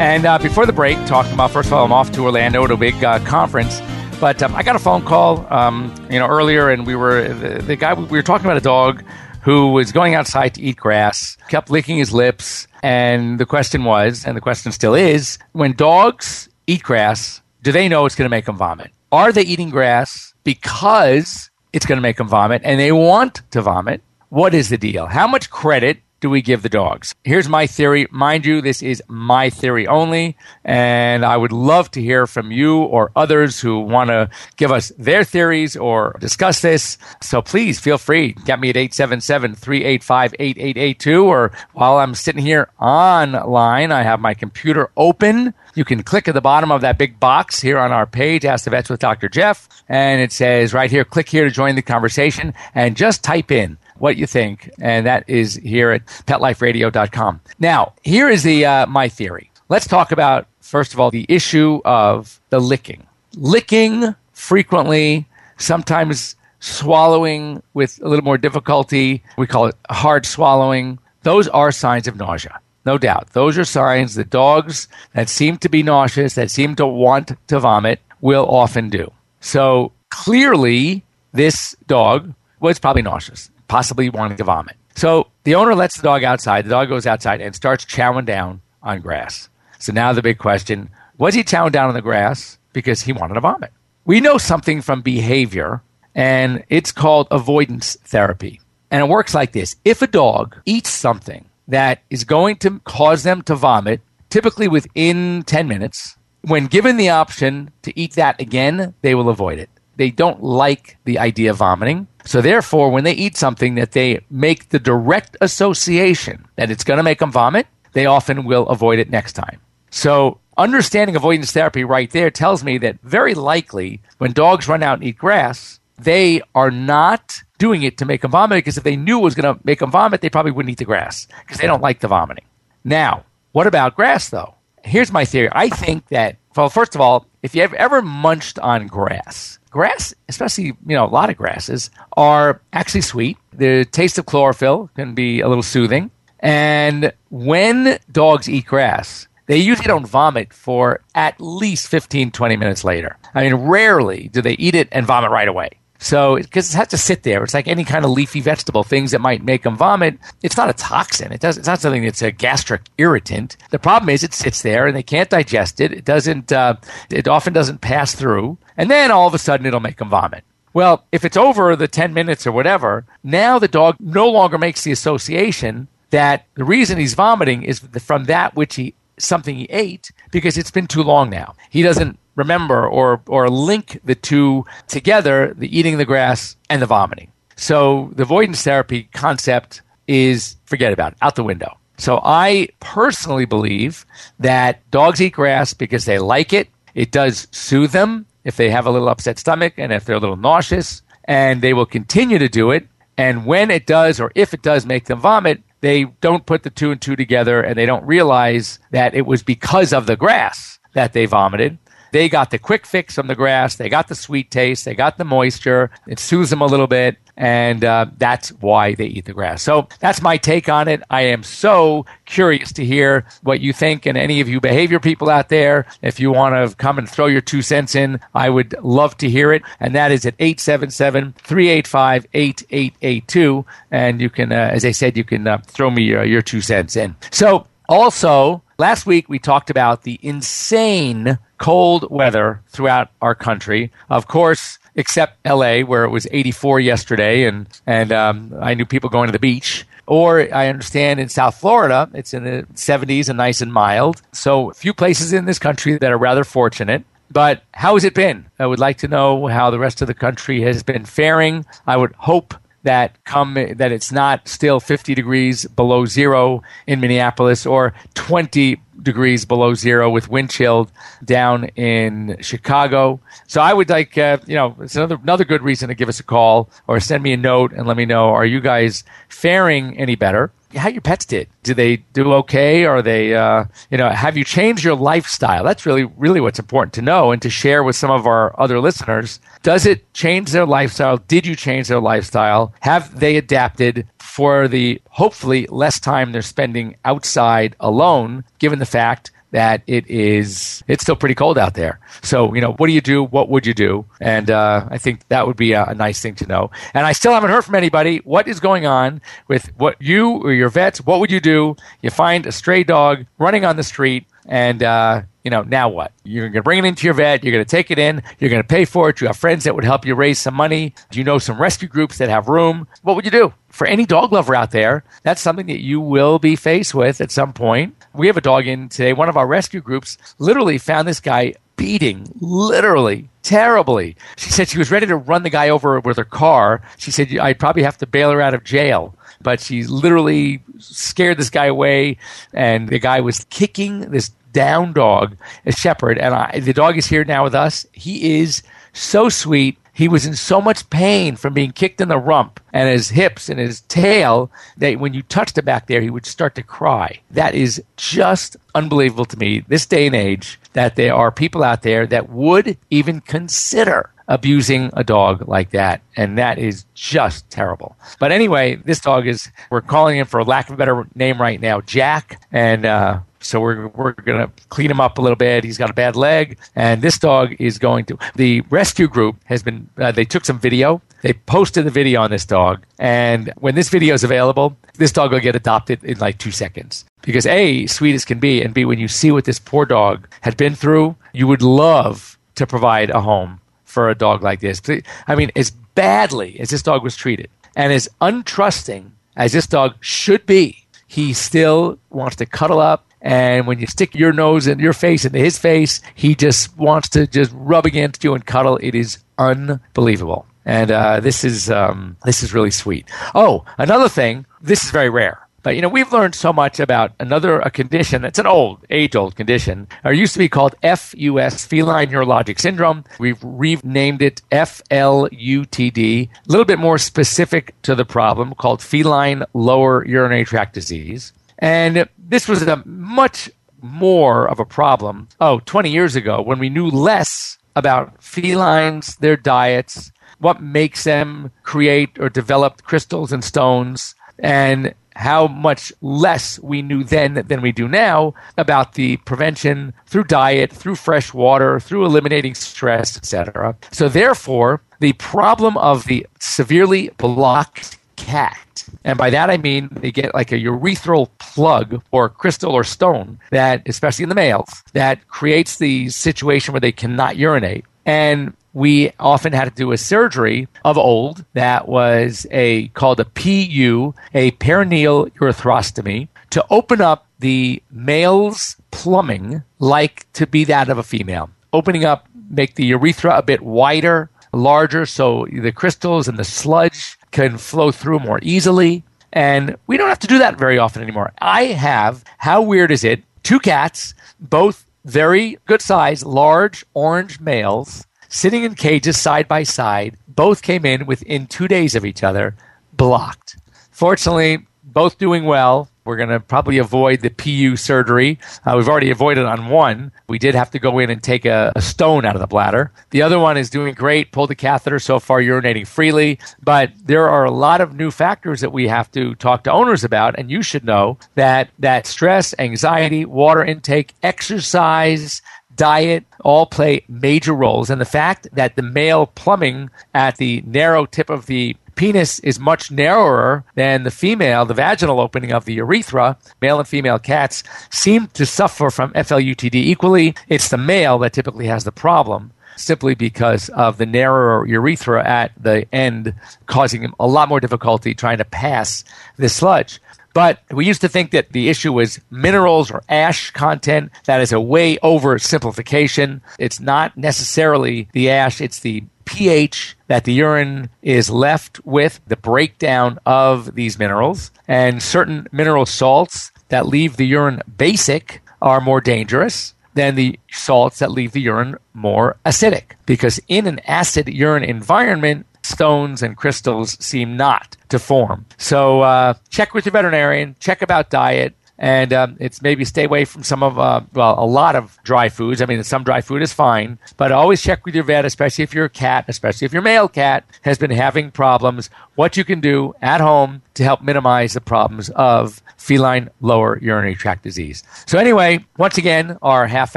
And 0.00 0.24
uh, 0.24 0.38
before 0.38 0.64
the 0.64 0.72
break, 0.72 0.96
talking 1.04 1.34
about 1.34 1.50
first 1.50 1.66
of 1.66 1.74
all, 1.74 1.84
I'm 1.84 1.92
off 1.92 2.10
to 2.12 2.22
Orlando 2.22 2.66
to 2.66 2.72
a 2.72 2.76
big 2.78 3.04
uh, 3.04 3.18
conference. 3.26 3.82
But 4.18 4.42
um, 4.42 4.54
I 4.54 4.62
got 4.62 4.74
a 4.74 4.78
phone 4.78 5.04
call, 5.04 5.46
um, 5.52 5.94
you 6.10 6.18
know, 6.18 6.26
earlier, 6.26 6.70
and 6.70 6.86
we 6.86 6.96
were 6.96 7.28
the, 7.34 7.60
the 7.60 7.76
guy 7.76 7.92
we 7.92 8.06
were 8.06 8.22
talking 8.22 8.46
about 8.46 8.56
a 8.56 8.62
dog 8.62 9.04
who 9.42 9.72
was 9.72 9.92
going 9.92 10.14
outside 10.14 10.54
to 10.54 10.62
eat 10.62 10.78
grass, 10.78 11.36
kept 11.50 11.68
licking 11.68 11.98
his 11.98 12.14
lips, 12.14 12.66
and 12.82 13.38
the 13.38 13.44
question 13.44 13.84
was, 13.84 14.24
and 14.24 14.38
the 14.38 14.40
question 14.40 14.72
still 14.72 14.94
is, 14.94 15.36
when 15.52 15.74
dogs 15.74 16.48
eat 16.66 16.82
grass, 16.82 17.42
do 17.62 17.72
they 17.72 17.90
know 17.90 18.06
it's 18.06 18.14
going 18.14 18.24
to 18.24 18.34
make 18.34 18.46
them 18.46 18.56
vomit? 18.56 18.90
Are 19.12 19.32
they 19.32 19.42
eating 19.42 19.68
grass 19.68 20.32
because 20.44 21.50
it's 21.74 21.84
going 21.84 21.98
to 21.98 22.02
make 22.02 22.16
them 22.16 22.28
vomit 22.28 22.62
and 22.64 22.80
they 22.80 22.90
want 22.90 23.42
to 23.50 23.60
vomit? 23.60 24.00
What 24.28 24.54
is 24.54 24.70
the 24.70 24.78
deal? 24.78 25.06
How 25.06 25.28
much 25.28 25.50
credit 25.50 25.98
do 26.18 26.28
we 26.28 26.42
give 26.42 26.62
the 26.62 26.68
dogs? 26.68 27.14
Here's 27.22 27.48
my 27.48 27.68
theory. 27.68 28.08
Mind 28.10 28.44
you, 28.44 28.60
this 28.60 28.82
is 28.82 29.00
my 29.06 29.50
theory 29.50 29.86
only, 29.86 30.36
and 30.64 31.24
I 31.24 31.36
would 31.36 31.52
love 31.52 31.92
to 31.92 32.02
hear 32.02 32.26
from 32.26 32.50
you 32.50 32.78
or 32.78 33.12
others 33.14 33.60
who 33.60 33.78
want 33.78 34.10
to 34.10 34.28
give 34.56 34.72
us 34.72 34.90
their 34.98 35.22
theories 35.22 35.76
or 35.76 36.16
discuss 36.18 36.60
this. 36.60 36.98
So 37.22 37.40
please 37.40 37.78
feel 37.78 37.98
free. 37.98 38.32
Get 38.32 38.58
me 38.58 38.70
at 38.70 38.76
877-385-8882 38.76 41.24
or 41.24 41.52
while 41.74 41.98
I'm 41.98 42.16
sitting 42.16 42.42
here 42.42 42.68
online, 42.80 43.92
I 43.92 44.02
have 44.02 44.18
my 44.18 44.34
computer 44.34 44.90
open. 44.96 45.54
You 45.76 45.84
can 45.84 46.02
click 46.02 46.26
at 46.26 46.34
the 46.34 46.40
bottom 46.40 46.72
of 46.72 46.80
that 46.80 46.98
big 46.98 47.20
box 47.20 47.60
here 47.60 47.78
on 47.78 47.92
our 47.92 48.06
page, 48.06 48.44
Ask 48.44 48.64
the 48.64 48.70
Vets 48.70 48.90
with 48.90 48.98
Dr. 48.98 49.28
Jeff, 49.28 49.68
and 49.88 50.20
it 50.20 50.32
says 50.32 50.74
right 50.74 50.90
here, 50.90 51.04
click 51.04 51.28
here 51.28 51.44
to 51.44 51.50
join 51.50 51.76
the 51.76 51.82
conversation 51.82 52.54
and 52.74 52.96
just 52.96 53.22
type 53.22 53.52
in 53.52 53.78
what 53.98 54.16
you 54.16 54.26
think. 54.26 54.70
And 54.80 55.06
that 55.06 55.24
is 55.28 55.54
here 55.56 55.90
at 55.90 56.06
petliferadio.com. 56.06 57.40
Now, 57.58 57.94
here 58.02 58.28
is 58.28 58.42
the 58.42 58.64
uh, 58.64 58.86
my 58.86 59.08
theory. 59.08 59.50
Let's 59.68 59.86
talk 59.86 60.12
about, 60.12 60.46
first 60.60 60.94
of 60.94 61.00
all, 61.00 61.10
the 61.10 61.26
issue 61.28 61.80
of 61.84 62.40
the 62.50 62.60
licking. 62.60 63.06
Licking 63.34 64.14
frequently, 64.32 65.26
sometimes 65.58 66.36
swallowing 66.60 67.62
with 67.74 68.00
a 68.02 68.08
little 68.08 68.24
more 68.24 68.38
difficulty. 68.38 69.22
We 69.36 69.46
call 69.46 69.66
it 69.66 69.74
hard 69.90 70.24
swallowing. 70.24 70.98
Those 71.22 71.48
are 71.48 71.72
signs 71.72 72.06
of 72.06 72.16
nausea. 72.16 72.60
No 72.84 72.98
doubt. 72.98 73.30
Those 73.32 73.58
are 73.58 73.64
signs 73.64 74.14
that 74.14 74.30
dogs 74.30 74.86
that 75.14 75.28
seem 75.28 75.58
to 75.58 75.68
be 75.68 75.82
nauseous, 75.82 76.34
that 76.36 76.50
seem 76.52 76.76
to 76.76 76.86
want 76.86 77.32
to 77.48 77.58
vomit, 77.58 78.00
will 78.20 78.46
often 78.46 78.88
do. 78.88 79.10
So 79.40 79.92
clearly, 80.10 81.04
this 81.32 81.74
dog 81.88 82.32
was 82.60 82.78
probably 82.78 83.02
nauseous 83.02 83.50
possibly 83.68 84.08
wanting 84.08 84.36
to 84.38 84.44
vomit. 84.44 84.76
So 84.94 85.28
the 85.44 85.54
owner 85.54 85.74
lets 85.74 85.96
the 85.96 86.02
dog 86.02 86.24
outside. 86.24 86.64
The 86.64 86.70
dog 86.70 86.88
goes 86.88 87.06
outside 87.06 87.40
and 87.40 87.54
starts 87.54 87.84
chowing 87.84 88.24
down 88.24 88.62
on 88.82 89.00
grass. 89.00 89.48
So 89.78 89.92
now 89.92 90.12
the 90.12 90.22
big 90.22 90.38
question 90.38 90.90
was 91.18 91.34
he 91.34 91.44
chowing 91.44 91.72
down 91.72 91.88
on 91.88 91.94
the 91.94 92.02
grass 92.02 92.58
because 92.72 93.02
he 93.02 93.12
wanted 93.12 93.34
to 93.34 93.40
vomit? 93.40 93.72
We 94.04 94.20
know 94.20 94.38
something 94.38 94.82
from 94.82 95.00
behavior, 95.00 95.82
and 96.14 96.64
it's 96.68 96.92
called 96.92 97.26
avoidance 97.30 97.96
therapy. 98.04 98.60
And 98.90 99.02
it 99.02 99.08
works 99.08 99.34
like 99.34 99.52
this 99.52 99.76
if 99.84 100.02
a 100.02 100.06
dog 100.06 100.56
eats 100.64 100.90
something 100.90 101.44
that 101.68 102.02
is 102.10 102.24
going 102.24 102.56
to 102.56 102.78
cause 102.80 103.22
them 103.22 103.42
to 103.42 103.54
vomit, 103.54 104.00
typically 104.30 104.68
within 104.68 105.42
10 105.46 105.66
minutes, 105.66 106.16
when 106.42 106.66
given 106.66 106.96
the 106.96 107.08
option 107.08 107.70
to 107.82 107.98
eat 107.98 108.12
that 108.12 108.40
again, 108.40 108.94
they 109.02 109.14
will 109.14 109.28
avoid 109.28 109.58
it. 109.58 109.70
They 109.96 110.10
don't 110.10 110.42
like 110.42 110.96
the 111.04 111.18
idea 111.18 111.50
of 111.50 111.56
vomiting. 111.56 112.06
So 112.26 112.42
therefore, 112.42 112.90
when 112.90 113.04
they 113.04 113.12
eat 113.12 113.36
something 113.36 113.76
that 113.76 113.92
they 113.92 114.20
make 114.30 114.70
the 114.70 114.80
direct 114.80 115.36
association 115.40 116.46
that 116.56 116.70
it's 116.70 116.84
going 116.84 116.98
to 116.98 117.04
make 117.04 117.20
them 117.20 117.30
vomit, 117.30 117.68
they 117.92 118.04
often 118.04 118.44
will 118.44 118.66
avoid 118.68 118.98
it 118.98 119.10
next 119.10 119.34
time. 119.34 119.60
So 119.90 120.40
understanding 120.58 121.14
avoidance 121.16 121.52
therapy 121.52 121.84
right 121.84 122.10
there 122.10 122.30
tells 122.30 122.64
me 122.64 122.78
that 122.78 123.00
very 123.02 123.34
likely 123.34 124.02
when 124.18 124.32
dogs 124.32 124.68
run 124.68 124.82
out 124.82 124.98
and 124.98 125.04
eat 125.04 125.16
grass, 125.18 125.78
they 125.98 126.42
are 126.54 126.70
not 126.70 127.42
doing 127.58 127.82
it 127.82 127.96
to 127.98 128.04
make 128.04 128.22
them 128.22 128.32
vomit 128.32 128.58
because 128.58 128.76
if 128.76 128.84
they 128.84 128.96
knew 128.96 129.20
it 129.20 129.22
was 129.22 129.34
going 129.34 129.54
to 129.54 129.60
make 129.64 129.78
them 129.78 129.90
vomit, 129.90 130.20
they 130.20 130.28
probably 130.28 130.52
wouldn't 130.52 130.72
eat 130.72 130.78
the 130.78 130.84
grass 130.84 131.26
because 131.42 131.58
they 131.58 131.66
don't 131.66 131.80
like 131.80 132.00
the 132.00 132.08
vomiting. 132.08 132.44
Now, 132.84 133.24
what 133.52 133.66
about 133.66 133.96
grass 133.96 134.28
though? 134.28 134.54
Here's 134.84 135.12
my 135.12 135.24
theory. 135.24 135.48
I 135.52 135.68
think 135.68 136.06
that, 136.08 136.36
well, 136.54 136.68
first 136.68 136.94
of 136.94 137.00
all, 137.00 137.26
if 137.46 137.54
you 137.54 137.62
have 137.62 137.74
ever 137.74 138.02
munched 138.02 138.58
on 138.58 138.88
grass, 138.88 139.60
grass, 139.70 140.12
especially 140.28 140.64
you 140.64 140.96
know 140.96 141.06
a 141.06 141.14
lot 141.20 141.30
of 141.30 141.36
grasses, 141.36 141.90
are 142.16 142.60
actually 142.72 143.02
sweet. 143.02 143.38
The 143.52 143.84
taste 143.84 144.18
of 144.18 144.26
chlorophyll 144.26 144.90
can 144.96 145.14
be 145.14 145.40
a 145.40 145.48
little 145.48 145.62
soothing. 145.62 146.10
And 146.40 147.12
when 147.30 148.00
dogs 148.10 148.48
eat 148.48 148.66
grass, 148.66 149.28
they 149.46 149.58
usually 149.58 149.86
don't 149.86 150.08
vomit 150.08 150.52
for 150.52 151.02
at 151.14 151.40
least 151.40 151.86
15, 151.86 152.32
20 152.32 152.56
minutes 152.56 152.82
later. 152.82 153.16
I 153.32 153.44
mean, 153.44 153.54
rarely 153.54 154.28
do 154.28 154.42
they 154.42 154.54
eat 154.54 154.74
it 154.74 154.88
and 154.90 155.06
vomit 155.06 155.30
right 155.30 155.46
away. 155.46 155.70
So, 155.98 156.36
because 156.36 156.72
it 156.72 156.76
has 156.76 156.88
to 156.88 156.98
sit 156.98 157.22
there, 157.22 157.42
it's 157.42 157.54
like 157.54 157.68
any 157.68 157.84
kind 157.84 158.04
of 158.04 158.10
leafy 158.10 158.40
vegetable, 158.40 158.84
things 158.84 159.10
that 159.10 159.20
might 159.20 159.42
make 159.42 159.62
them 159.62 159.76
vomit. 159.76 160.18
It's 160.42 160.56
not 160.56 160.70
a 160.70 160.74
toxin. 160.74 161.32
It 161.32 161.40
does, 161.40 161.58
it's 161.58 161.66
not 161.66 161.80
something 161.80 162.04
that's 162.04 162.22
a 162.22 162.30
gastric 162.30 162.82
irritant. 162.98 163.56
The 163.70 163.78
problem 163.78 164.10
is 164.10 164.22
it 164.22 164.34
sits 164.34 164.62
there 164.62 164.86
and 164.86 164.96
they 164.96 165.02
can't 165.02 165.30
digest 165.30 165.80
it. 165.80 165.92
It 165.92 166.04
doesn't, 166.04 166.52
uh, 166.52 166.76
it 167.10 167.28
often 167.28 167.52
doesn't 167.52 167.80
pass 167.80 168.14
through. 168.14 168.58
And 168.76 168.90
then 168.90 169.10
all 169.10 169.26
of 169.26 169.34
a 169.34 169.38
sudden 169.38 169.66
it'll 169.66 169.80
make 169.80 169.98
them 169.98 170.10
vomit. 170.10 170.44
Well, 170.74 171.06
if 171.10 171.24
it's 171.24 171.38
over 171.38 171.74
the 171.74 171.88
10 171.88 172.12
minutes 172.12 172.46
or 172.46 172.52
whatever, 172.52 173.06
now 173.24 173.58
the 173.58 173.68
dog 173.68 173.96
no 173.98 174.28
longer 174.28 174.58
makes 174.58 174.84
the 174.84 174.92
association 174.92 175.88
that 176.10 176.46
the 176.54 176.64
reason 176.64 176.98
he's 176.98 177.14
vomiting 177.14 177.62
is 177.62 177.80
from 178.00 178.24
that 178.24 178.54
which 178.54 178.74
he 178.74 178.94
something 179.18 179.56
he 179.56 179.64
ate 179.70 180.12
because 180.30 180.58
it's 180.58 180.70
been 180.70 180.86
too 180.86 181.02
long 181.02 181.30
now. 181.30 181.54
He 181.70 181.82
doesn't 181.82 182.18
remember 182.36 182.86
or 182.86 183.20
or 183.26 183.48
link 183.50 184.00
the 184.04 184.14
two 184.14 184.64
together, 184.86 185.54
the 185.56 185.76
eating 185.76 185.98
the 185.98 186.04
grass 186.04 186.56
and 186.70 186.80
the 186.80 186.86
vomiting. 186.86 187.32
So 187.56 188.10
the 188.14 188.22
avoidance 188.22 188.62
therapy 188.62 189.08
concept 189.12 189.82
is 190.06 190.56
forget 190.66 190.92
about 190.92 191.12
it, 191.12 191.18
out 191.22 191.34
the 191.34 191.42
window. 191.42 191.78
So 191.98 192.20
I 192.22 192.68
personally 192.80 193.46
believe 193.46 194.04
that 194.38 194.88
dogs 194.90 195.20
eat 195.20 195.32
grass 195.32 195.72
because 195.72 196.04
they 196.04 196.18
like 196.18 196.52
it. 196.52 196.68
It 196.94 197.10
does 197.10 197.48
soothe 197.50 197.92
them 197.92 198.26
if 198.44 198.56
they 198.56 198.70
have 198.70 198.86
a 198.86 198.90
little 198.90 199.08
upset 199.08 199.38
stomach 199.38 199.74
and 199.78 199.92
if 199.92 200.04
they're 200.04 200.16
a 200.16 200.20
little 200.20 200.36
nauseous, 200.36 201.02
and 201.24 201.62
they 201.62 201.72
will 201.72 201.86
continue 201.86 202.38
to 202.38 202.48
do 202.48 202.70
it. 202.70 202.86
And 203.18 203.46
when 203.46 203.70
it 203.70 203.86
does, 203.86 204.20
or 204.20 204.30
if 204.34 204.52
it 204.52 204.62
does 204.62 204.86
make 204.86 205.06
them 205.06 205.20
vomit, 205.20 205.62
they 205.80 206.04
don't 206.20 206.46
put 206.46 206.62
the 206.62 206.70
two 206.70 206.90
and 206.90 207.00
two 207.00 207.16
together 207.16 207.60
and 207.60 207.76
they 207.76 207.86
don't 207.86 208.06
realize 208.06 208.78
that 208.90 209.14
it 209.14 209.26
was 209.26 209.42
because 209.42 209.92
of 209.92 210.06
the 210.06 210.16
grass 210.16 210.78
that 210.94 211.12
they 211.12 211.26
vomited. 211.26 211.78
They 212.16 212.30
got 212.30 212.50
the 212.50 212.58
quick 212.58 212.86
fix 212.86 213.14
from 213.14 213.26
the 213.26 213.34
grass. 213.34 213.76
They 213.76 213.90
got 213.90 214.08
the 214.08 214.14
sweet 214.14 214.50
taste. 214.50 214.86
They 214.86 214.94
got 214.94 215.18
the 215.18 215.24
moisture. 215.24 215.90
It 216.06 216.18
soothes 216.18 216.48
them 216.48 216.62
a 216.62 216.66
little 216.66 216.86
bit. 216.86 217.18
And 217.36 217.84
uh, 217.84 218.06
that's 218.16 218.48
why 218.62 218.94
they 218.94 219.04
eat 219.04 219.26
the 219.26 219.34
grass. 219.34 219.62
So 219.62 219.86
that's 220.00 220.22
my 220.22 220.38
take 220.38 220.70
on 220.70 220.88
it. 220.88 221.02
I 221.10 221.20
am 221.20 221.42
so 221.42 222.06
curious 222.24 222.72
to 222.72 222.86
hear 222.86 223.26
what 223.42 223.60
you 223.60 223.74
think 223.74 224.06
and 224.06 224.16
any 224.16 224.40
of 224.40 224.48
you 224.48 224.62
behavior 224.62 224.98
people 224.98 225.28
out 225.28 225.50
there. 225.50 225.84
If 226.00 226.18
you 226.18 226.32
want 226.32 226.54
to 226.54 226.74
come 226.76 226.96
and 226.96 227.06
throw 227.06 227.26
your 227.26 227.42
two 227.42 227.60
cents 227.60 227.94
in, 227.94 228.18
I 228.34 228.48
would 228.48 228.74
love 228.82 229.18
to 229.18 229.28
hear 229.28 229.52
it. 229.52 229.60
And 229.78 229.94
that 229.94 230.10
is 230.10 230.24
at 230.24 230.36
877 230.38 231.34
385 231.34 232.26
8882. 232.32 233.66
And 233.90 234.22
you 234.22 234.30
can, 234.30 234.52
uh, 234.52 234.70
as 234.72 234.86
I 234.86 234.92
said, 234.92 235.18
you 235.18 235.24
can 235.24 235.46
uh, 235.46 235.58
throw 235.66 235.90
me 235.90 236.04
your, 236.04 236.24
your 236.24 236.40
two 236.40 236.62
cents 236.62 236.96
in. 236.96 237.14
So 237.30 237.66
also, 237.90 238.62
last 238.78 239.04
week 239.04 239.28
we 239.28 239.38
talked 239.38 239.68
about 239.68 240.04
the 240.04 240.18
insane 240.22 241.38
cold 241.58 242.10
weather 242.10 242.60
throughout 242.68 243.10
our 243.20 243.34
country. 243.34 243.92
Of 244.10 244.26
course, 244.26 244.78
except 244.94 245.38
LA, 245.46 245.80
where 245.80 246.04
it 246.04 246.10
was 246.10 246.26
84 246.30 246.80
yesterday, 246.80 247.44
and 247.44 247.68
and 247.86 248.12
um, 248.12 248.54
I 248.60 248.74
knew 248.74 248.86
people 248.86 249.10
going 249.10 249.28
to 249.28 249.32
the 249.32 249.38
beach. 249.38 249.86
Or 250.08 250.54
I 250.54 250.68
understand 250.68 251.18
in 251.18 251.28
South 251.28 251.56
Florida, 251.56 252.08
it's 252.14 252.32
in 252.32 252.44
the 252.44 252.64
70s 252.74 253.28
and 253.28 253.36
nice 253.36 253.60
and 253.60 253.72
mild. 253.72 254.22
So, 254.32 254.70
a 254.70 254.74
few 254.74 254.94
places 254.94 255.32
in 255.32 255.46
this 255.46 255.58
country 255.58 255.98
that 255.98 256.12
are 256.12 256.18
rather 256.18 256.44
fortunate. 256.44 257.04
But 257.28 257.64
how 257.74 257.94
has 257.94 258.04
it 258.04 258.14
been? 258.14 258.46
I 258.58 258.66
would 258.66 258.78
like 258.78 258.98
to 258.98 259.08
know 259.08 259.48
how 259.48 259.70
the 259.70 259.80
rest 259.80 260.00
of 260.00 260.06
the 260.06 260.14
country 260.14 260.60
has 260.62 260.84
been 260.84 261.04
faring. 261.04 261.66
I 261.84 261.96
would 261.96 262.12
hope 262.12 262.54
that 262.84 263.22
come 263.24 263.54
that 263.54 263.90
it's 263.90 264.12
not 264.12 264.46
still 264.46 264.78
50 264.78 265.14
degrees 265.14 265.64
below 265.66 266.06
zero 266.06 266.62
in 266.86 267.00
Minneapolis 267.00 267.66
or 267.66 267.92
20 268.14 268.80
degrees 269.06 269.46
below 269.46 269.72
zero 269.72 270.10
with 270.10 270.28
wind 270.28 270.50
chill 270.50 270.90
down 271.24 271.64
in 271.76 272.36
Chicago. 272.42 273.18
So 273.46 273.62
I 273.62 273.72
would 273.72 273.88
like, 273.88 274.18
uh, 274.18 274.36
you 274.46 274.56
know, 274.56 274.76
it's 274.80 274.96
another 274.96 275.18
another 275.22 275.44
good 275.44 275.62
reason 275.62 275.88
to 275.88 275.94
give 275.94 276.10
us 276.10 276.20
a 276.20 276.22
call 276.22 276.68
or 276.86 277.00
send 277.00 277.22
me 277.22 277.32
a 277.32 277.38
note 277.38 277.72
and 277.72 277.86
let 277.86 277.96
me 277.96 278.04
know. 278.04 278.28
Are 278.28 278.44
you 278.44 278.60
guys 278.60 279.04
faring 279.30 279.96
any 279.96 280.16
better? 280.16 280.50
How 280.74 280.88
your 280.88 281.00
pets 281.00 281.24
did? 281.24 281.48
Do 281.62 281.74
they 281.74 281.98
do 282.12 282.32
okay? 282.34 282.84
Are 282.84 283.02
they, 283.02 283.34
uh, 283.34 283.64
you 283.90 283.98
know, 283.98 284.10
have 284.10 284.36
you 284.36 284.44
changed 284.44 284.84
your 284.84 284.96
lifestyle? 284.96 285.64
That's 285.64 285.86
really, 285.86 286.04
really 286.04 286.40
what's 286.40 286.58
important 286.58 286.92
to 286.94 287.02
know 287.02 287.30
and 287.30 287.40
to 287.42 287.50
share 287.50 287.82
with 287.84 287.96
some 287.96 288.10
of 288.10 288.26
our 288.26 288.58
other 288.60 288.80
listeners. 288.80 289.40
Does 289.62 289.86
it 289.86 290.12
change 290.12 290.50
their 290.50 290.66
lifestyle? 290.66 291.18
Did 291.18 291.46
you 291.46 291.56
change 291.56 291.88
their 291.88 292.00
lifestyle? 292.00 292.72
Have 292.80 293.20
they 293.20 293.36
adapted 293.36 294.06
for 294.18 294.68
the 294.68 295.00
hopefully 295.10 295.66
less 295.70 295.98
time 295.98 296.32
they're 296.32 296.42
spending 296.42 296.96
outside 297.04 297.74
alone, 297.80 298.44
given 298.58 298.78
the 298.78 298.86
fact 298.86 299.30
that 299.56 299.80
it 299.86 300.06
is 300.06 300.84
it's 300.86 301.02
still 301.02 301.16
pretty 301.16 301.34
cold 301.34 301.56
out 301.56 301.72
there. 301.72 301.98
So 302.22 302.54
you 302.54 302.60
know, 302.60 302.74
what 302.74 302.88
do 302.88 302.92
you 302.92 303.00
do? 303.00 303.24
What 303.24 303.48
would 303.48 303.64
you 303.64 303.72
do? 303.72 304.04
And 304.20 304.50
uh, 304.50 304.86
I 304.90 304.98
think 304.98 305.26
that 305.28 305.46
would 305.46 305.56
be 305.56 305.72
a, 305.72 305.82
a, 305.86 305.94
nice 305.94 306.20
thing 306.20 306.34
to 306.34 306.46
know. 306.46 306.70
And 306.92 307.06
I 307.06 307.12
still 307.12 307.32
haven't 307.32 307.48
heard 307.48 307.64
from 307.64 307.74
anybody. 307.74 308.18
What 308.18 308.48
is 308.48 308.60
going 308.60 308.84
on 308.84 309.22
with 309.48 309.72
what 309.78 309.96
you 309.98 310.42
or 310.44 310.52
your 310.52 310.68
vets? 310.68 311.00
What 311.00 311.20
would 311.20 311.30
you 311.30 311.40
do? 311.40 311.74
You 312.02 312.10
find 312.10 312.46
a 312.46 312.52
stray 312.52 312.84
dog 312.84 313.24
running 313.38 313.64
on 313.64 313.76
the 313.76 313.82
street, 313.82 314.26
and 314.44 314.82
uh, 314.82 315.22
you 315.46 315.50
know, 315.50 315.62
now 315.62 315.88
what? 315.88 316.10
You're 316.24 316.48
going 316.48 316.54
to 316.54 316.62
bring 316.64 316.80
it 316.80 316.84
into 316.84 317.06
your 317.06 317.14
vet. 317.14 317.44
You're 317.44 317.52
going 317.52 317.64
to 317.64 317.70
take 317.70 317.92
it 317.92 318.00
in. 318.00 318.20
You're 318.40 318.50
going 318.50 318.62
to 318.62 318.66
pay 318.66 318.84
for 318.84 319.08
it. 319.08 319.20
You 319.20 319.28
have 319.28 319.36
friends 319.36 319.62
that 319.62 319.76
would 319.76 319.84
help 319.84 320.04
you 320.04 320.16
raise 320.16 320.40
some 320.40 320.54
money. 320.54 320.92
Do 321.12 321.20
you 321.20 321.24
know 321.24 321.38
some 321.38 321.60
rescue 321.60 321.86
groups 321.86 322.18
that 322.18 322.28
have 322.28 322.48
room? 322.48 322.88
What 323.02 323.14
would 323.14 323.24
you 323.24 323.30
do? 323.30 323.54
For 323.68 323.86
any 323.86 324.06
dog 324.06 324.32
lover 324.32 324.56
out 324.56 324.72
there, 324.72 325.04
that's 325.22 325.40
something 325.40 325.66
that 325.66 325.80
you 325.80 326.00
will 326.00 326.40
be 326.40 326.56
faced 326.56 326.96
with 326.96 327.20
at 327.20 327.30
some 327.30 327.52
point. 327.52 327.94
We 328.12 328.26
have 328.26 328.36
a 328.36 328.40
dog 328.40 328.66
in 328.66 328.88
today. 328.88 329.12
One 329.12 329.28
of 329.28 329.36
our 329.36 329.46
rescue 329.46 329.80
groups 329.80 330.18
literally 330.40 330.78
found 330.78 331.06
this 331.06 331.20
guy 331.20 331.54
beating, 331.76 332.26
literally 332.40 333.28
terribly. 333.46 334.16
She 334.36 334.50
said 334.50 334.68
she 334.68 334.78
was 334.78 334.90
ready 334.90 335.06
to 335.06 335.16
run 335.16 335.44
the 335.44 335.50
guy 335.50 335.68
over 335.68 336.00
with 336.00 336.16
her 336.16 336.24
car. 336.24 336.82
She 336.98 337.12
said, 337.12 337.38
I'd 337.38 337.60
probably 337.60 337.84
have 337.84 337.98
to 337.98 338.06
bail 338.06 338.32
her 338.32 338.40
out 338.40 338.54
of 338.54 338.64
jail. 338.64 339.14
But 339.40 339.60
she 339.60 339.84
literally 339.84 340.64
scared 340.78 341.38
this 341.38 341.50
guy 341.50 341.66
away, 341.66 342.16
and 342.52 342.88
the 342.88 342.98
guy 342.98 343.20
was 343.20 343.46
kicking 343.50 344.00
this 344.10 344.30
down 344.56 344.94
dog, 344.94 345.36
a 345.66 345.72
shepherd. 345.72 346.16
And 346.16 346.34
I, 346.34 346.60
the 346.60 346.72
dog 346.72 346.96
is 346.96 347.06
here 347.06 347.24
now 347.24 347.44
with 347.44 347.54
us. 347.54 347.84
He 347.92 348.40
is 348.40 348.62
so 348.94 349.28
sweet. 349.28 349.76
He 349.92 350.08
was 350.08 350.24
in 350.24 350.34
so 350.34 350.62
much 350.62 350.88
pain 350.88 351.36
from 351.36 351.52
being 351.52 351.72
kicked 351.72 352.00
in 352.00 352.08
the 352.08 352.18
rump 352.18 352.58
and 352.72 352.88
his 352.88 353.10
hips 353.10 353.50
and 353.50 353.60
his 353.60 353.82
tail 353.82 354.50
that 354.78 354.98
when 354.98 355.12
you 355.12 355.22
touched 355.22 355.58
him 355.58 355.66
back 355.66 355.86
there, 355.86 356.00
he 356.00 356.08
would 356.08 356.24
start 356.24 356.54
to 356.54 356.62
cry. 356.62 357.20
That 357.30 357.54
is 357.54 357.82
just 357.98 358.56
unbelievable 358.74 359.26
to 359.26 359.38
me, 359.38 359.62
this 359.68 359.84
day 359.84 360.06
and 360.06 360.16
age, 360.16 360.58
that 360.72 360.96
there 360.96 361.14
are 361.14 361.30
people 361.30 361.62
out 361.62 361.82
there 361.82 362.06
that 362.06 362.30
would 362.30 362.78
even 362.88 363.20
consider 363.20 364.10
abusing 364.28 364.90
a 364.94 365.04
dog 365.04 365.48
like 365.48 365.70
that. 365.70 366.00
And 366.16 366.38
that 366.38 366.58
is 366.58 366.84
just 366.94 367.48
terrible. 367.50 367.96
But 368.18 368.32
anyway, 368.32 368.76
this 368.76 369.00
dog 369.00 369.26
is, 369.26 369.50
we're 369.70 369.80
calling 369.80 370.18
him 370.18 370.26
for 370.26 370.42
lack 370.44 370.68
of 370.68 370.74
a 370.74 370.76
better 370.76 371.06
name 371.14 371.40
right 371.40 371.60
now, 371.60 371.80
Jack. 371.80 372.40
And, 372.52 372.84
uh, 372.84 373.20
so 373.40 373.60
we're, 373.60 373.88
we're 373.88 374.12
going 374.12 374.46
to 374.46 374.50
clean 374.70 374.90
him 374.90 375.00
up 375.00 375.18
a 375.18 375.22
little 375.22 375.36
bit. 375.36 375.62
He's 375.64 375.78
got 375.78 375.90
a 375.90 375.94
bad 375.94 376.16
leg. 376.16 376.58
And 376.74 377.02
this 377.02 377.18
dog 377.18 377.54
is 377.58 377.78
going 377.78 378.04
to, 378.06 378.18
the 378.34 378.62
rescue 378.62 379.06
group 379.06 379.36
has 379.44 379.62
been, 379.62 379.88
uh, 379.98 380.12
they 380.12 380.24
took 380.24 380.44
some 380.44 380.58
video. 380.58 381.00
They 381.22 381.32
posted 381.32 381.86
the 381.86 381.90
video 381.90 382.22
on 382.22 382.30
this 382.30 382.44
dog. 382.44 382.84
And 382.98 383.52
when 383.58 383.74
this 383.74 383.88
video 383.88 384.14
is 384.14 384.24
available, 384.24 384.76
this 384.94 385.12
dog 385.12 385.32
will 385.32 385.40
get 385.40 385.56
adopted 385.56 386.02
in 386.04 386.18
like 386.18 386.38
two 386.38 386.50
seconds. 386.50 387.04
Because 387.22 387.46
A, 387.46 387.86
sweet 387.86 388.14
as 388.14 388.24
can 388.24 388.38
be, 388.38 388.62
and 388.62 388.74
B, 388.74 388.84
when 388.84 388.98
you 388.98 389.08
see 389.08 389.30
what 389.30 389.44
this 389.44 389.58
poor 389.58 389.86
dog 389.86 390.28
had 390.40 390.56
been 390.56 390.74
through, 390.74 391.16
you 391.32 391.46
would 391.46 391.62
love 391.62 392.38
to 392.56 392.66
provide 392.66 393.10
a 393.10 393.20
home 393.20 393.60
for 393.86 394.10
a 394.10 394.14
dog 394.14 394.42
like 394.42 394.60
this. 394.60 394.82
I 395.26 395.34
mean, 395.34 395.50
as 395.56 395.70
badly 395.70 396.60
as 396.60 396.68
this 396.68 396.82
dog 396.82 397.02
was 397.02 397.16
treated 397.16 397.48
and 397.74 397.92
as 397.92 398.08
untrusting 398.20 399.12
as 399.36 399.52
this 399.52 399.66
dog 399.66 399.94
should 400.00 400.44
be, 400.44 400.84
he 401.06 401.32
still 401.32 401.98
wants 402.10 402.36
to 402.36 402.46
cuddle 402.46 402.80
up. 402.80 403.04
And 403.22 403.66
when 403.66 403.78
you 403.78 403.86
stick 403.86 404.14
your 404.14 404.32
nose 404.32 404.66
and 404.66 404.80
your 404.80 404.92
face 404.92 405.24
into 405.24 405.38
his 405.38 405.58
face, 405.58 406.00
he 406.14 406.34
just 406.34 406.76
wants 406.76 407.08
to 407.10 407.26
just 407.26 407.50
rub 407.54 407.86
against 407.86 408.22
you 408.22 408.34
and 408.34 408.44
cuddle. 408.44 408.78
It 408.82 408.94
is 408.94 409.18
unbelievable. 409.38 410.46
And 410.64 410.90
uh, 410.90 411.20
this 411.20 411.42
is 411.44 411.70
um, 411.70 412.16
this 412.24 412.42
is 412.42 412.52
really 412.52 412.70
sweet. 412.70 413.08
Oh, 413.34 413.64
another 413.78 414.08
thing. 414.08 414.46
This 414.60 414.84
is 414.84 414.90
very 414.90 415.08
rare. 415.08 415.45
But 415.66 415.74
you 415.74 415.82
know, 415.82 415.88
we've 415.88 416.12
learned 416.12 416.36
so 416.36 416.52
much 416.52 416.78
about 416.78 417.10
another 417.18 417.58
a 417.58 417.72
condition. 417.72 418.24
It's 418.24 418.38
an 418.38 418.46
old, 418.46 418.86
age-old 418.88 419.34
condition. 419.34 419.88
It 420.04 420.14
used 420.14 420.34
to 420.34 420.38
be 420.38 420.48
called 420.48 420.76
FUS, 420.80 421.66
feline 421.66 422.10
urologic 422.10 422.60
syndrome. 422.60 423.02
We've 423.18 423.42
renamed 423.42 424.22
it 424.22 424.42
FLUTD, 424.52 425.98
a 425.98 426.30
little 426.46 426.64
bit 426.64 426.78
more 426.78 426.98
specific 426.98 427.74
to 427.82 427.96
the 427.96 428.04
problem, 428.04 428.54
called 428.54 428.80
feline 428.80 429.42
lower 429.54 430.06
urinary 430.06 430.44
tract 430.44 430.72
disease. 430.72 431.32
And 431.58 432.08
this 432.16 432.46
was 432.46 432.62
a 432.62 432.80
much 432.86 433.50
more 433.82 434.48
of 434.48 434.60
a 434.60 434.64
problem. 434.64 435.26
Oh, 435.40 435.58
20 435.64 435.90
years 435.90 436.14
ago, 436.14 436.40
when 436.42 436.60
we 436.60 436.68
knew 436.68 436.88
less 436.88 437.58
about 437.74 438.22
felines, 438.22 439.16
their 439.16 439.36
diets, 439.36 440.12
what 440.38 440.62
makes 440.62 441.02
them 441.02 441.50
create 441.64 442.20
or 442.20 442.28
develop 442.28 442.84
crystals 442.84 443.32
and 443.32 443.42
stones, 443.42 444.14
and 444.38 444.94
how 445.16 445.46
much 445.46 445.92
less 446.02 446.58
we 446.60 446.82
knew 446.82 447.02
then 447.02 447.42
than 447.46 447.62
we 447.62 447.72
do 447.72 447.88
now 447.88 448.34
about 448.58 448.94
the 448.94 449.16
prevention 449.18 449.94
through 450.06 450.24
diet, 450.24 450.70
through 450.70 450.94
fresh 450.94 451.32
water, 451.32 451.80
through 451.80 452.04
eliminating 452.04 452.54
stress, 452.54 453.16
etc. 453.16 453.74
So 453.90 454.10
therefore, 454.10 454.82
the 455.00 455.14
problem 455.14 455.78
of 455.78 456.04
the 456.04 456.26
severely 456.38 457.08
blocked 457.16 457.96
cat, 458.16 458.84
and 459.04 459.16
by 459.16 459.30
that 459.30 459.48
I 459.48 459.56
mean 459.56 459.88
they 459.90 460.12
get 460.12 460.34
like 460.34 460.52
a 460.52 460.58
urethral 460.58 461.30
plug 461.38 462.02
or 462.10 462.28
crystal 462.28 462.72
or 462.72 462.84
stone 462.84 463.38
that, 463.50 463.82
especially 463.86 464.24
in 464.24 464.28
the 464.28 464.34
males, 464.34 464.82
that 464.92 465.26
creates 465.28 465.78
the 465.78 466.10
situation 466.10 466.72
where 466.72 466.80
they 466.80 466.92
cannot 466.92 467.36
urinate. 467.36 467.86
And 468.04 468.54
we 468.76 469.10
often 469.18 469.54
had 469.54 469.64
to 469.64 469.70
do 469.70 469.90
a 469.90 469.96
surgery 469.96 470.68
of 470.84 470.98
old 470.98 471.46
that 471.54 471.88
was 471.88 472.46
a 472.50 472.88
called 472.88 473.18
a 473.18 473.24
PU, 473.24 474.12
a 474.34 474.50
perineal 474.50 475.32
urethrostomy, 475.32 476.28
to 476.50 476.62
open 476.68 477.00
up 477.00 477.26
the 477.38 477.82
male's 477.90 478.76
plumbing 478.90 479.62
like 479.78 480.30
to 480.34 480.46
be 480.46 480.64
that 480.64 480.90
of 480.90 480.98
a 480.98 481.02
female. 481.02 481.48
Opening 481.72 482.04
up, 482.04 482.28
make 482.50 482.74
the 482.74 482.84
urethra 482.84 483.34
a 483.38 483.42
bit 483.42 483.62
wider, 483.62 484.28
larger, 484.52 485.06
so 485.06 485.46
the 485.50 485.72
crystals 485.72 486.28
and 486.28 486.38
the 486.38 486.44
sludge 486.44 487.18
can 487.30 487.56
flow 487.56 487.90
through 487.90 488.18
more 488.18 488.40
easily. 488.42 489.04
And 489.32 489.76
we 489.86 489.96
don't 489.96 490.10
have 490.10 490.18
to 490.18 490.26
do 490.26 490.38
that 490.40 490.58
very 490.58 490.76
often 490.78 491.02
anymore. 491.02 491.32
I 491.38 491.64
have, 491.64 492.24
how 492.36 492.60
weird 492.60 492.90
is 492.90 493.04
it? 493.04 493.22
Two 493.42 493.58
cats, 493.58 494.12
both 494.38 494.84
very 495.06 495.56
good 495.64 495.80
size, 495.80 496.26
large 496.26 496.84
orange 496.92 497.40
males 497.40 498.04
sitting 498.28 498.64
in 498.64 498.74
cages 498.74 499.20
side 499.20 499.48
by 499.48 499.62
side. 499.62 500.16
Both 500.28 500.62
came 500.62 500.84
in 500.84 501.06
within 501.06 501.46
two 501.46 501.68
days 501.68 501.94
of 501.94 502.04
each 502.04 502.22
other, 502.22 502.54
blocked. 502.92 503.56
Fortunately, 503.90 504.66
both 504.96 505.18
doing 505.18 505.44
well. 505.44 505.90
We're 506.06 506.16
going 506.16 506.28
to 506.28 506.40
probably 506.40 506.78
avoid 506.78 507.20
the 507.20 507.30
PU 507.30 507.76
surgery. 507.76 508.38
Uh, 508.64 508.74
we've 508.76 508.88
already 508.88 509.10
avoided 509.10 509.44
on 509.44 509.68
one. 509.68 510.12
We 510.28 510.38
did 510.38 510.54
have 510.54 510.70
to 510.70 510.78
go 510.78 511.00
in 511.00 511.10
and 511.10 511.22
take 511.22 511.44
a, 511.44 511.72
a, 511.74 511.82
stone 511.82 512.24
out 512.24 512.36
of 512.36 512.40
the 512.40 512.46
bladder. 512.46 512.92
The 513.10 513.22
other 513.22 513.40
one 513.40 513.56
is 513.56 513.68
doing 513.68 513.92
great, 513.92 514.30
pulled 514.30 514.50
the 514.50 514.54
catheter, 514.54 515.00
so 515.00 515.18
far 515.18 515.40
urinating 515.40 515.86
freely. 515.86 516.38
But 516.62 516.92
there 517.04 517.28
are 517.28 517.44
a 517.44 517.50
lot 517.50 517.80
of 517.80 517.94
new 517.94 518.12
factors 518.12 518.60
that 518.60 518.72
we 518.72 518.86
have 518.86 519.10
to 519.12 519.34
talk 519.34 519.64
to 519.64 519.72
owners 519.72 520.04
about. 520.04 520.38
And 520.38 520.50
you 520.50 520.62
should 520.62 520.84
know 520.84 521.18
that, 521.34 521.70
that 521.80 522.06
stress, 522.06 522.54
anxiety, 522.58 523.24
water 523.24 523.64
intake, 523.64 524.14
exercise, 524.22 525.42
diet 525.76 526.24
all 526.40 526.66
play 526.66 527.04
major 527.08 527.52
roles. 527.52 527.90
And 527.90 528.00
the 528.00 528.04
fact 528.04 528.48
that 528.52 528.76
the 528.76 528.82
male 528.82 529.26
plumbing 529.26 529.90
at 530.14 530.36
the 530.36 530.62
narrow 530.66 531.06
tip 531.06 531.30
of 531.30 531.46
the 531.46 531.76
penis 531.94 532.38
is 532.40 532.60
much 532.60 532.90
narrower 532.90 533.64
than 533.74 534.02
the 534.02 534.10
female, 534.10 534.64
the 534.64 534.74
vaginal 534.74 535.20
opening 535.20 535.52
of 535.52 535.64
the 535.64 535.74
urethra. 535.74 536.36
Male 536.60 536.78
and 536.78 536.88
female 536.88 537.18
cats 537.18 537.64
seem 537.90 538.28
to 538.28 538.46
suffer 538.46 538.90
from 538.90 539.12
FLUTD 539.14 539.74
equally. 539.74 540.34
It's 540.48 540.68
the 540.68 540.78
male 540.78 541.18
that 541.18 541.32
typically 541.32 541.66
has 541.66 541.84
the 541.84 541.92
problem 541.92 542.52
simply 542.76 543.14
because 543.14 543.68
of 543.70 543.96
the 543.98 544.06
narrower 544.06 544.66
urethra 544.66 545.26
at 545.26 545.50
the 545.58 545.92
end, 545.94 546.34
causing 546.66 547.02
him 547.02 547.14
a 547.18 547.26
lot 547.26 547.48
more 547.48 547.60
difficulty 547.60 548.14
trying 548.14 548.38
to 548.38 548.44
pass 548.44 549.02
this 549.36 549.54
sludge. 549.54 549.98
But 550.36 550.60
we 550.70 550.84
used 550.84 551.00
to 551.00 551.08
think 551.08 551.30
that 551.30 551.52
the 551.52 551.70
issue 551.70 551.94
was 551.94 552.20
minerals 552.30 552.90
or 552.90 553.02
ash 553.08 553.50
content. 553.52 554.12
That 554.26 554.42
is 554.42 554.52
a 554.52 554.60
way 554.60 554.98
oversimplification. 554.98 556.42
It's 556.58 556.78
not 556.78 557.16
necessarily 557.16 558.10
the 558.12 558.28
ash, 558.28 558.60
it's 558.60 558.80
the 558.80 559.04
pH 559.24 559.96
that 560.08 560.24
the 560.24 560.34
urine 560.34 560.90
is 561.00 561.30
left 561.30 561.80
with, 561.86 562.20
the 562.26 562.36
breakdown 562.36 563.18
of 563.24 563.76
these 563.76 563.98
minerals. 563.98 564.50
And 564.68 565.02
certain 565.02 565.48
mineral 565.52 565.86
salts 565.86 566.52
that 566.68 566.86
leave 566.86 567.16
the 567.16 567.26
urine 567.26 567.62
basic 567.78 568.42
are 568.60 568.82
more 568.82 569.00
dangerous 569.00 569.72
than 569.94 570.16
the 570.16 570.38
salts 570.52 570.98
that 570.98 571.12
leave 571.12 571.32
the 571.32 571.40
urine 571.40 571.76
more 571.94 572.36
acidic. 572.44 572.92
Because 573.06 573.40
in 573.48 573.66
an 573.66 573.80
acid 573.86 574.28
urine 574.28 574.64
environment, 574.64 575.46
stones 575.76 576.22
and 576.22 576.36
crystals 576.36 576.96
seem 577.04 577.36
not 577.36 577.76
to 577.90 577.98
form. 577.98 578.46
So 578.56 579.02
uh, 579.02 579.34
check 579.50 579.74
with 579.74 579.84
your 579.84 579.92
veterinarian, 579.92 580.56
check 580.58 580.80
about 580.80 581.10
diet. 581.10 581.52
And 581.78 582.10
um, 582.14 582.38
it's 582.40 582.62
maybe 582.62 582.86
stay 582.86 583.04
away 583.04 583.26
from 583.26 583.42
some 583.42 583.62
of, 583.62 583.78
uh, 583.78 584.00
well, 584.14 584.34
a 584.42 584.48
lot 584.48 584.76
of 584.76 584.98
dry 585.04 585.28
foods. 585.28 585.60
I 585.60 585.66
mean, 585.66 585.84
some 585.84 586.04
dry 586.04 586.22
food 586.22 586.40
is 586.40 586.50
fine, 586.50 586.98
but 587.18 587.32
always 587.32 587.60
check 587.60 587.84
with 587.84 587.94
your 587.94 588.04
vet, 588.04 588.24
especially 588.24 588.64
if 588.64 588.72
you're 588.72 588.86
a 588.86 588.90
cat, 589.06 589.26
especially 589.28 589.66
if 589.66 589.74
your 589.74 589.82
male 589.82 590.08
cat 590.08 590.44
has 590.62 590.78
been 590.78 590.90
having 590.90 591.30
problems, 591.30 591.90
what 592.14 592.38
you 592.38 592.44
can 592.44 592.60
do 592.60 592.94
at 593.02 593.20
home 593.20 593.60
to 593.74 593.84
help 593.84 594.00
minimize 594.00 594.54
the 594.54 594.62
problems 594.62 595.10
of 595.10 595.62
feline 595.76 596.30
lower 596.40 596.78
urinary 596.80 597.14
tract 597.14 597.42
disease. 597.42 597.84
So, 598.06 598.16
anyway, 598.18 598.64
once 598.78 598.96
again, 598.96 599.36
our 599.42 599.66
half 599.66 599.96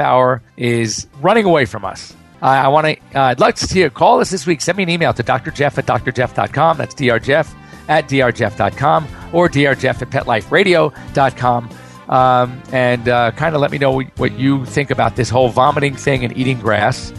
hour 0.00 0.42
is 0.58 1.06
running 1.22 1.46
away 1.46 1.64
from 1.64 1.86
us. 1.86 2.14
Uh, 2.42 2.46
I 2.46 2.68
want 2.68 2.86
to, 2.86 2.96
uh, 3.18 3.24
I'd 3.24 3.40
like 3.40 3.56
to 3.56 3.66
see 3.66 3.80
you 3.80 3.90
call 3.90 4.20
us 4.20 4.30
this 4.30 4.46
week. 4.46 4.60
Send 4.60 4.78
me 4.78 4.84
an 4.84 4.88
email 4.90 5.12
to 5.12 5.22
drjeff 5.22 5.78
at 5.78 5.86
drjeff.com. 5.86 6.78
That's 6.78 6.94
drjeff 6.94 7.54
at 7.88 8.08
drjeff.com 8.08 9.08
or 9.32 9.48
drjeff 9.48 10.02
at 10.02 10.10
petliferadio.com. 10.10 11.70
um, 12.08 12.62
and 12.72 13.08
uh, 13.08 13.30
kind 13.32 13.54
of 13.54 13.60
let 13.60 13.70
me 13.70 13.78
know 13.78 14.00
what 14.02 14.32
you 14.38 14.64
think 14.66 14.90
about 14.90 15.16
this 15.16 15.30
whole 15.30 15.48
vomiting 15.48 15.94
thing 15.94 16.24
and 16.24 16.36
eating 16.36 16.58
grass. 16.58 17.12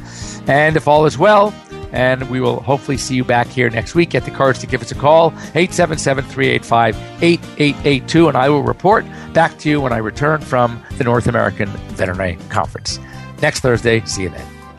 And 0.48 0.76
if 0.76 0.88
all 0.88 1.06
is 1.06 1.18
well, 1.18 1.54
and 1.92 2.30
we 2.30 2.40
will 2.40 2.62
hopefully 2.62 2.98
see 2.98 3.16
you 3.16 3.24
back 3.24 3.48
here 3.48 3.70
next 3.70 3.96
week. 3.96 4.12
Get 4.12 4.26
the 4.26 4.32
courage 4.32 4.60
to 4.60 4.68
give 4.68 4.82
us 4.82 4.92
a 4.92 4.96
call, 4.96 5.28
877 5.56 6.26
385 6.26 6.96
8882, 7.22 8.28
and 8.28 8.38
I 8.38 8.50
will 8.50 8.64
report 8.64 9.06
back 9.34 9.58
to 9.60 9.70
you 9.70 9.82
when 9.82 9.94
I 9.94 9.98
return 9.98 10.42
from 10.42 10.82
the 10.98 11.04
North 11.04 11.28
American 11.28 11.70
Veterinary 11.96 12.38
Conference. 12.50 13.00
Next 13.42 13.60
Thursday, 13.60 14.04
see 14.06 14.24
you 14.24 14.30
then. 14.30 14.61